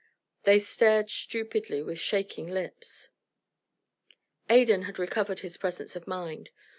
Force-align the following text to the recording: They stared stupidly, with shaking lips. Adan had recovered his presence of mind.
They 0.45 0.57
stared 0.57 1.11
stupidly, 1.11 1.83
with 1.83 1.99
shaking 1.99 2.47
lips. 2.47 3.09
Adan 4.49 4.81
had 4.85 4.97
recovered 4.97 5.41
his 5.41 5.57
presence 5.57 5.95
of 5.95 6.07
mind. 6.07 6.49